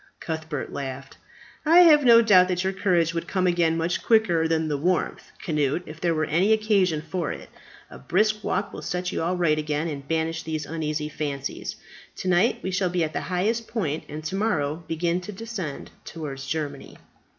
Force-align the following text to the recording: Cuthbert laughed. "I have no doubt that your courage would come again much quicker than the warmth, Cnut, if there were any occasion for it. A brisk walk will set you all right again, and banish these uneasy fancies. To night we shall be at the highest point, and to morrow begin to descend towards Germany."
Cuthbert 0.19 0.73
laughed. 0.73 1.17
"I 1.63 1.81
have 1.81 2.03
no 2.03 2.23
doubt 2.23 2.47
that 2.47 2.63
your 2.63 2.73
courage 2.73 3.13
would 3.13 3.27
come 3.27 3.45
again 3.45 3.77
much 3.77 4.01
quicker 4.03 4.47
than 4.47 4.67
the 4.67 4.75
warmth, 4.75 5.29
Cnut, 5.45 5.83
if 5.85 6.01
there 6.01 6.15
were 6.15 6.25
any 6.25 6.53
occasion 6.53 7.03
for 7.03 7.31
it. 7.31 7.49
A 7.91 7.99
brisk 7.99 8.43
walk 8.43 8.73
will 8.73 8.81
set 8.81 9.11
you 9.11 9.21
all 9.21 9.37
right 9.37 9.59
again, 9.59 9.87
and 9.87 10.07
banish 10.07 10.41
these 10.41 10.65
uneasy 10.65 11.07
fancies. 11.07 11.75
To 12.15 12.27
night 12.27 12.57
we 12.63 12.71
shall 12.71 12.89
be 12.89 13.03
at 13.03 13.13
the 13.13 13.21
highest 13.21 13.67
point, 13.67 14.05
and 14.09 14.23
to 14.23 14.35
morrow 14.35 14.83
begin 14.87 15.21
to 15.21 15.31
descend 15.31 15.91
towards 16.03 16.47
Germany." 16.47 16.97